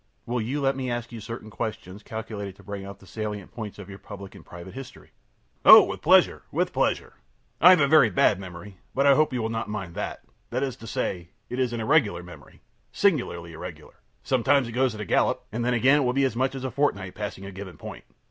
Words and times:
Will 0.25 0.41
you 0.41 0.61
let 0.61 0.75
me 0.75 0.89
ask 0.89 1.11
you 1.11 1.19
certain 1.19 1.51
questions 1.51 2.01
calculated 2.01 2.55
to 2.55 2.63
bring 2.63 2.83
out 2.83 2.97
the 2.97 3.05
salient 3.05 3.51
points 3.51 3.77
of 3.77 3.87
your 3.87 3.99
public 3.99 4.33
and 4.33 4.43
private 4.43 4.73
history?ö 4.73 5.69
ōOh, 5.71 5.85
with 5.85 6.01
pleasure 6.01 6.41
with 6.51 6.73
pleasure. 6.73 7.17
I 7.61 7.69
have 7.69 7.79
a 7.79 7.87
very 7.87 8.09
bad 8.09 8.39
memory, 8.39 8.79
but 8.95 9.05
I 9.05 9.13
hope 9.13 9.31
you 9.31 9.43
will 9.43 9.49
not 9.51 9.69
mind 9.69 9.93
that. 9.93 10.23
That 10.49 10.63
is 10.63 10.75
to 10.77 10.87
say, 10.87 11.29
it 11.51 11.59
is 11.59 11.71
an 11.71 11.81
irregular 11.81 12.23
memory 12.23 12.61
singularly 12.91 13.53
irregular. 13.53 13.99
Sometimes 14.23 14.67
it 14.67 14.71
goes 14.71 14.95
in 14.95 15.01
a 15.01 15.05
gallop, 15.05 15.45
and 15.51 15.63
then 15.63 15.75
again 15.75 15.99
it 15.99 16.03
will 16.03 16.13
be 16.13 16.25
as 16.25 16.35
much 16.35 16.55
as 16.55 16.63
a 16.63 16.71
fortnight 16.71 17.13
passing 17.13 17.45
a 17.45 17.51
given 17.51 17.77
point. 17.77 18.05